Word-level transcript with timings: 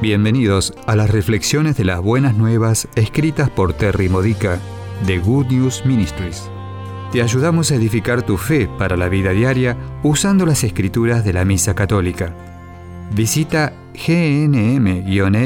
Bienvenidos 0.00 0.72
a 0.86 0.96
las 0.96 1.10
reflexiones 1.10 1.76
de 1.76 1.84
las 1.84 2.00
buenas 2.00 2.34
nuevas 2.34 2.88
escritas 2.94 3.50
por 3.50 3.74
Terry 3.74 4.08
Modica 4.08 4.58
de 5.06 5.18
Good 5.18 5.48
News 5.48 5.84
Ministries. 5.84 6.48
Te 7.12 7.20
ayudamos 7.20 7.70
a 7.70 7.74
edificar 7.74 8.22
tu 8.22 8.38
fe 8.38 8.66
para 8.78 8.96
la 8.96 9.10
vida 9.10 9.32
diaria 9.32 9.76
usando 10.02 10.46
las 10.46 10.64
escrituras 10.64 11.22
de 11.22 11.34
la 11.34 11.44
Misa 11.44 11.74
Católica. 11.74 12.34
Visita 13.14 13.74
gnm-es.org. 13.92 15.36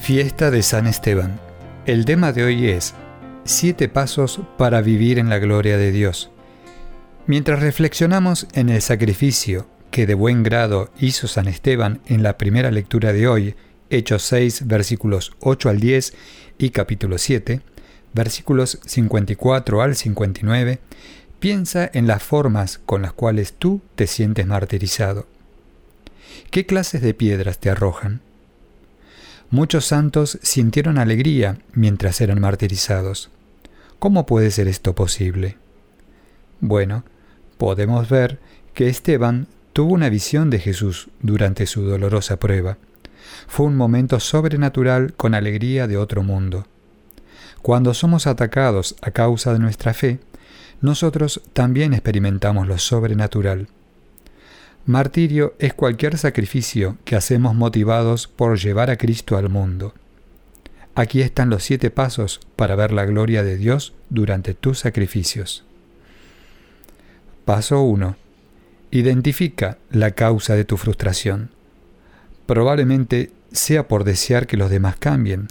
Fiesta 0.00 0.50
de 0.50 0.64
San 0.64 0.88
Esteban. 0.88 1.38
El 1.86 2.04
tema 2.04 2.32
de 2.32 2.42
hoy 2.42 2.66
es 2.66 2.96
Siete 3.44 3.88
pasos 3.88 4.40
para 4.58 4.82
vivir 4.82 5.20
en 5.20 5.28
la 5.28 5.38
gloria 5.38 5.78
de 5.78 5.92
Dios. 5.92 6.32
Mientras 7.28 7.60
reflexionamos 7.60 8.48
en 8.54 8.70
el 8.70 8.82
sacrificio 8.82 9.66
que 9.92 10.06
de 10.06 10.14
buen 10.14 10.42
grado 10.42 10.90
hizo 10.98 11.28
San 11.28 11.46
Esteban 11.46 12.00
en 12.06 12.22
la 12.22 12.38
primera 12.38 12.70
lectura 12.70 13.12
de 13.12 13.28
hoy, 13.28 13.54
Hechos 13.90 14.22
6, 14.22 14.66
versículos 14.66 15.32
8 15.40 15.68
al 15.68 15.80
10 15.80 16.14
y 16.56 16.70
capítulo 16.70 17.18
7, 17.18 17.60
versículos 18.14 18.80
54 18.86 19.82
al 19.82 19.94
59, 19.94 20.80
piensa 21.38 21.90
en 21.92 22.06
las 22.06 22.22
formas 22.22 22.80
con 22.86 23.02
las 23.02 23.12
cuales 23.12 23.52
tú 23.52 23.82
te 23.94 24.06
sientes 24.06 24.46
martirizado. 24.46 25.26
¿Qué 26.50 26.64
clases 26.64 27.02
de 27.02 27.12
piedras 27.12 27.58
te 27.58 27.68
arrojan? 27.68 28.22
Muchos 29.50 29.84
santos 29.84 30.38
sintieron 30.40 30.96
alegría 30.96 31.58
mientras 31.74 32.22
eran 32.22 32.40
martirizados. 32.40 33.28
¿Cómo 33.98 34.24
puede 34.24 34.50
ser 34.52 34.68
esto 34.68 34.94
posible? 34.94 35.58
Bueno, 36.60 37.04
podemos 37.58 38.08
ver 38.08 38.38
que 38.72 38.88
Esteban 38.88 39.48
tuvo 39.72 39.94
una 39.94 40.08
visión 40.08 40.50
de 40.50 40.58
Jesús 40.58 41.08
durante 41.20 41.66
su 41.66 41.82
dolorosa 41.82 42.38
prueba. 42.38 42.78
Fue 43.46 43.66
un 43.66 43.76
momento 43.76 44.20
sobrenatural 44.20 45.14
con 45.14 45.34
alegría 45.34 45.86
de 45.86 45.96
otro 45.96 46.22
mundo. 46.22 46.66
Cuando 47.62 47.94
somos 47.94 48.26
atacados 48.26 48.96
a 49.02 49.10
causa 49.10 49.52
de 49.52 49.58
nuestra 49.58 49.94
fe, 49.94 50.18
nosotros 50.80 51.40
también 51.52 51.94
experimentamos 51.94 52.66
lo 52.66 52.76
sobrenatural. 52.78 53.68
Martirio 54.84 55.54
es 55.60 55.74
cualquier 55.74 56.18
sacrificio 56.18 56.98
que 57.04 57.14
hacemos 57.14 57.54
motivados 57.54 58.26
por 58.26 58.58
llevar 58.58 58.90
a 58.90 58.96
Cristo 58.96 59.36
al 59.36 59.48
mundo. 59.48 59.94
Aquí 60.96 61.22
están 61.22 61.50
los 61.50 61.62
siete 61.62 61.90
pasos 61.90 62.40
para 62.56 62.74
ver 62.74 62.92
la 62.92 63.04
gloria 63.04 63.44
de 63.44 63.56
Dios 63.56 63.94
durante 64.10 64.54
tus 64.54 64.80
sacrificios. 64.80 65.64
Paso 67.44 67.80
1. 67.82 68.16
Identifica 68.94 69.78
la 69.90 70.10
causa 70.10 70.54
de 70.54 70.66
tu 70.66 70.76
frustración. 70.76 71.48
Probablemente 72.44 73.30
sea 73.50 73.88
por 73.88 74.04
desear 74.04 74.46
que 74.46 74.58
los 74.58 74.68
demás 74.68 74.96
cambien, 74.98 75.48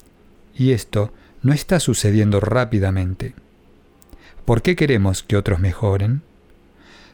y 0.53 0.73
esto 0.73 1.11
no 1.41 1.51
está 1.51 1.79
sucediendo 1.79 2.39
rápidamente. 2.39 3.33
¿Por 4.45 4.61
qué 4.61 4.75
queremos 4.75 5.23
que 5.23 5.37
otros 5.37 5.59
mejoren? 5.59 6.21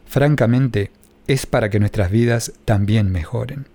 Francamente, 0.05 0.91
es 1.27 1.45
para 1.45 1.69
que 1.69 1.79
nuestras 1.79 2.11
vidas 2.11 2.51
también 2.65 3.09
mejoren. 3.09 3.69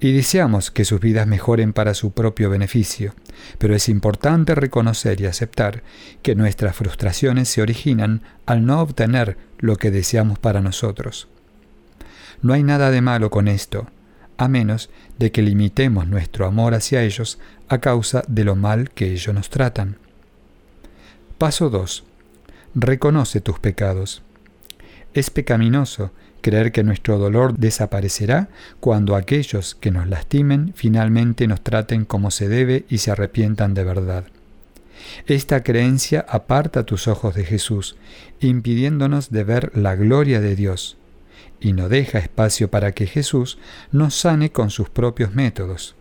Y 0.00 0.12
deseamos 0.12 0.70
que 0.70 0.86
sus 0.86 1.00
vidas 1.00 1.26
mejoren 1.26 1.74
para 1.74 1.92
su 1.92 2.12
propio 2.12 2.48
beneficio, 2.48 3.14
pero 3.58 3.76
es 3.76 3.90
importante 3.90 4.54
reconocer 4.54 5.20
y 5.20 5.26
aceptar 5.26 5.82
que 6.22 6.34
nuestras 6.34 6.76
frustraciones 6.76 7.50
se 7.50 7.60
originan 7.60 8.22
al 8.46 8.64
no 8.64 8.80
obtener 8.80 9.36
lo 9.58 9.76
que 9.76 9.90
deseamos 9.90 10.38
para 10.38 10.62
nosotros. 10.62 11.28
No 12.44 12.52
hay 12.52 12.62
nada 12.62 12.90
de 12.90 13.00
malo 13.00 13.30
con 13.30 13.48
esto, 13.48 13.86
a 14.36 14.48
menos 14.48 14.90
de 15.18 15.32
que 15.32 15.40
limitemos 15.40 16.06
nuestro 16.08 16.44
amor 16.44 16.74
hacia 16.74 17.02
ellos 17.02 17.38
a 17.70 17.78
causa 17.78 18.22
de 18.28 18.44
lo 18.44 18.54
mal 18.54 18.90
que 18.90 19.12
ellos 19.12 19.34
nos 19.34 19.48
tratan. 19.48 19.96
Paso 21.38 21.70
2. 21.70 22.04
Reconoce 22.74 23.40
tus 23.40 23.58
pecados. 23.60 24.22
Es 25.14 25.30
pecaminoso 25.30 26.10
creer 26.42 26.70
que 26.70 26.84
nuestro 26.84 27.16
dolor 27.16 27.56
desaparecerá 27.56 28.50
cuando 28.78 29.16
aquellos 29.16 29.74
que 29.74 29.90
nos 29.90 30.06
lastimen 30.06 30.74
finalmente 30.76 31.46
nos 31.46 31.62
traten 31.62 32.04
como 32.04 32.30
se 32.30 32.50
debe 32.50 32.84
y 32.90 32.98
se 32.98 33.10
arrepientan 33.10 33.72
de 33.72 33.84
verdad. 33.84 34.24
Esta 35.26 35.62
creencia 35.62 36.26
aparta 36.28 36.84
tus 36.84 37.08
ojos 37.08 37.34
de 37.36 37.44
Jesús, 37.44 37.96
impidiéndonos 38.40 39.30
de 39.30 39.44
ver 39.44 39.72
la 39.74 39.94
gloria 39.94 40.42
de 40.42 40.56
Dios 40.56 40.98
y 41.60 41.72
no 41.72 41.88
deja 41.88 42.18
espacio 42.18 42.70
para 42.70 42.92
que 42.92 43.06
Jesús 43.06 43.58
nos 43.90 44.14
sane 44.14 44.52
con 44.52 44.70
sus 44.70 44.90
propios 44.90 45.34
métodos. 45.34 45.96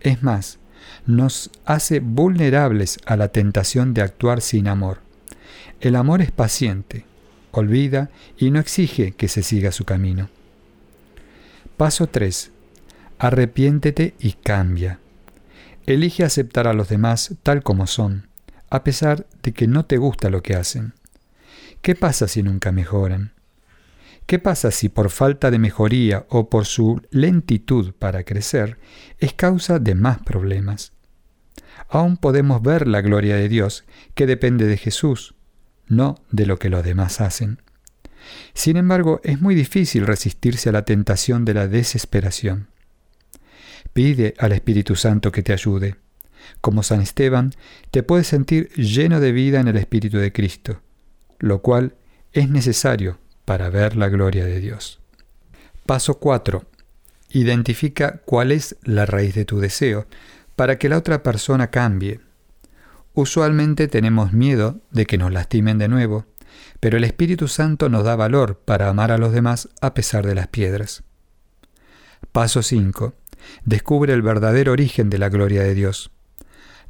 Es 0.00 0.22
más, 0.22 0.58
nos 1.06 1.50
hace 1.64 2.00
vulnerables 2.00 2.98
a 3.06 3.16
la 3.16 3.28
tentación 3.28 3.94
de 3.94 4.02
actuar 4.02 4.40
sin 4.40 4.68
amor. 4.68 5.00
El 5.80 5.96
amor 5.96 6.22
es 6.22 6.30
paciente, 6.30 7.04
olvida 7.50 8.10
y 8.36 8.50
no 8.50 8.60
exige 8.60 9.12
que 9.12 9.28
se 9.28 9.42
siga 9.42 9.72
su 9.72 9.84
camino. 9.84 10.28
Paso 11.76 12.08
3. 12.08 12.50
Arrepiéntete 13.18 14.14
y 14.18 14.32
cambia. 14.32 15.00
Elige 15.86 16.24
aceptar 16.24 16.66
a 16.66 16.72
los 16.72 16.88
demás 16.88 17.34
tal 17.42 17.62
como 17.62 17.86
son, 17.86 18.28
a 18.70 18.84
pesar 18.84 19.26
de 19.42 19.52
que 19.52 19.66
no 19.66 19.86
te 19.86 19.96
gusta 19.96 20.30
lo 20.30 20.42
que 20.42 20.54
hacen. 20.54 20.94
¿Qué 21.80 21.94
pasa 21.94 22.28
si 22.28 22.42
nunca 22.42 22.72
mejoran? 22.72 23.32
¿Qué 24.28 24.38
pasa 24.38 24.70
si 24.70 24.90
por 24.90 25.08
falta 25.08 25.50
de 25.50 25.58
mejoría 25.58 26.26
o 26.28 26.50
por 26.50 26.66
su 26.66 27.00
lentitud 27.10 27.94
para 27.94 28.24
crecer 28.24 28.78
es 29.16 29.32
causa 29.32 29.78
de 29.78 29.94
más 29.94 30.18
problemas? 30.18 30.92
Aún 31.88 32.18
podemos 32.18 32.60
ver 32.60 32.88
la 32.88 33.00
gloria 33.00 33.36
de 33.36 33.48
Dios 33.48 33.86
que 34.14 34.26
depende 34.26 34.66
de 34.66 34.76
Jesús, 34.76 35.34
no 35.86 36.16
de 36.30 36.44
lo 36.44 36.58
que 36.58 36.68
los 36.68 36.84
demás 36.84 37.22
hacen. 37.22 37.62
Sin 38.52 38.76
embargo, 38.76 39.22
es 39.24 39.40
muy 39.40 39.54
difícil 39.54 40.06
resistirse 40.06 40.68
a 40.68 40.72
la 40.72 40.84
tentación 40.84 41.46
de 41.46 41.54
la 41.54 41.66
desesperación. 41.66 42.68
Pide 43.94 44.34
al 44.36 44.52
Espíritu 44.52 44.94
Santo 44.94 45.32
que 45.32 45.42
te 45.42 45.54
ayude. 45.54 45.96
Como 46.60 46.82
San 46.82 47.00
Esteban, 47.00 47.52
te 47.90 48.02
puedes 48.02 48.26
sentir 48.26 48.68
lleno 48.74 49.20
de 49.20 49.32
vida 49.32 49.58
en 49.58 49.68
el 49.68 49.78
Espíritu 49.78 50.18
de 50.18 50.34
Cristo, 50.34 50.82
lo 51.38 51.62
cual 51.62 51.94
es 52.34 52.50
necesario 52.50 53.20
para 53.48 53.70
ver 53.70 53.96
la 53.96 54.10
gloria 54.10 54.44
de 54.44 54.60
Dios. 54.60 55.00
Paso 55.86 56.18
4. 56.18 56.66
Identifica 57.30 58.20
cuál 58.26 58.52
es 58.52 58.76
la 58.82 59.06
raíz 59.06 59.34
de 59.34 59.46
tu 59.46 59.58
deseo 59.58 60.06
para 60.54 60.76
que 60.76 60.90
la 60.90 60.98
otra 60.98 61.22
persona 61.22 61.70
cambie. 61.70 62.20
Usualmente 63.14 63.88
tenemos 63.88 64.34
miedo 64.34 64.82
de 64.90 65.06
que 65.06 65.16
nos 65.16 65.32
lastimen 65.32 65.78
de 65.78 65.88
nuevo, 65.88 66.26
pero 66.78 66.98
el 66.98 67.04
Espíritu 67.04 67.48
Santo 67.48 67.88
nos 67.88 68.04
da 68.04 68.16
valor 68.16 68.60
para 68.66 68.90
amar 68.90 69.12
a 69.12 69.16
los 69.16 69.32
demás 69.32 69.70
a 69.80 69.94
pesar 69.94 70.26
de 70.26 70.34
las 70.34 70.48
piedras. 70.48 71.02
Paso 72.32 72.62
5. 72.62 73.14
Descubre 73.64 74.12
el 74.12 74.20
verdadero 74.20 74.72
origen 74.72 75.08
de 75.08 75.16
la 75.16 75.30
gloria 75.30 75.62
de 75.62 75.72
Dios. 75.72 76.10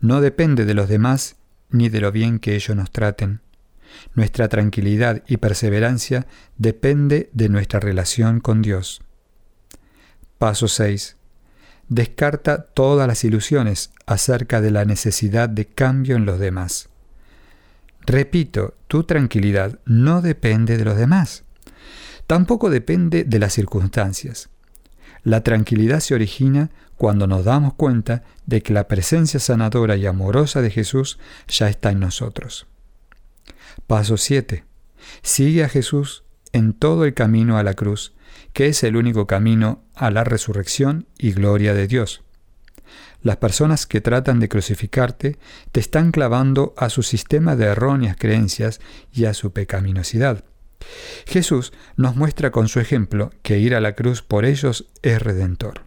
No 0.00 0.20
depende 0.20 0.64
de 0.64 0.74
los 0.74 0.88
demás 0.88 1.36
ni 1.70 1.88
de 1.88 2.00
lo 2.00 2.10
bien 2.10 2.40
que 2.40 2.56
ellos 2.56 2.76
nos 2.76 2.90
traten. 2.90 3.42
Nuestra 4.14 4.48
tranquilidad 4.48 5.22
y 5.26 5.36
perseverancia 5.38 6.26
depende 6.56 7.30
de 7.32 7.48
nuestra 7.48 7.80
relación 7.80 8.40
con 8.40 8.62
Dios. 8.62 9.02
Paso 10.38 10.68
6. 10.68 11.16
Descarta 11.88 12.64
todas 12.64 13.08
las 13.08 13.24
ilusiones 13.24 13.92
acerca 14.06 14.60
de 14.60 14.70
la 14.70 14.84
necesidad 14.84 15.48
de 15.48 15.66
cambio 15.66 16.16
en 16.16 16.26
los 16.26 16.38
demás. 16.38 16.88
Repito, 18.00 18.74
tu 18.86 19.04
tranquilidad 19.04 19.78
no 19.84 20.22
depende 20.22 20.76
de 20.78 20.84
los 20.84 20.96
demás. 20.96 21.44
Tampoco 22.26 22.70
depende 22.70 23.24
de 23.24 23.38
las 23.38 23.52
circunstancias. 23.54 24.48
La 25.24 25.42
tranquilidad 25.42 26.00
se 26.00 26.14
origina 26.14 26.70
cuando 26.96 27.26
nos 27.26 27.44
damos 27.44 27.74
cuenta 27.74 28.22
de 28.46 28.62
que 28.62 28.72
la 28.72 28.88
presencia 28.88 29.40
sanadora 29.40 29.96
y 29.96 30.06
amorosa 30.06 30.62
de 30.62 30.70
Jesús 30.70 31.18
ya 31.48 31.68
está 31.68 31.90
en 31.90 32.00
nosotros. 32.00 32.66
Paso 33.86 34.16
7. 34.16 34.64
Sigue 35.22 35.64
a 35.64 35.68
Jesús 35.68 36.24
en 36.52 36.72
todo 36.72 37.04
el 37.04 37.14
camino 37.14 37.58
a 37.58 37.62
la 37.62 37.74
cruz, 37.74 38.14
que 38.52 38.66
es 38.66 38.82
el 38.82 38.96
único 38.96 39.26
camino 39.26 39.84
a 39.94 40.10
la 40.10 40.24
resurrección 40.24 41.06
y 41.18 41.32
gloria 41.32 41.74
de 41.74 41.86
Dios. 41.86 42.22
Las 43.22 43.36
personas 43.38 43.86
que 43.86 44.00
tratan 44.00 44.40
de 44.40 44.48
crucificarte 44.48 45.38
te 45.72 45.80
están 45.80 46.12
clavando 46.12 46.74
a 46.76 46.88
su 46.88 47.02
sistema 47.02 47.56
de 47.56 47.66
erróneas 47.66 48.16
creencias 48.16 48.80
y 49.12 49.24
a 49.24 49.34
su 49.34 49.52
pecaminosidad. 49.52 50.44
Jesús 51.26 51.72
nos 51.96 52.16
muestra 52.16 52.50
con 52.50 52.68
su 52.68 52.78
ejemplo 52.78 53.30
que 53.42 53.58
ir 53.58 53.74
a 53.74 53.80
la 53.80 53.94
cruz 53.94 54.22
por 54.22 54.44
ellos 54.44 54.86
es 55.02 55.20
redentor. 55.20 55.82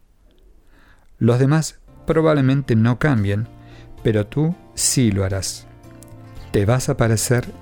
Los 1.17 1.39
demás 1.39 1.79
probablemente 2.05 2.75
no 2.75 2.99
cambien, 2.99 3.47
pero 4.03 4.27
tú 4.27 4.55
sí 4.75 5.11
lo 5.11 5.23
harás. 5.23 5.67
Te 6.51 6.65
vas 6.65 6.89
a 6.89 6.97
parecer 6.97 7.53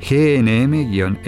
gnm-es.org. 0.00 1.18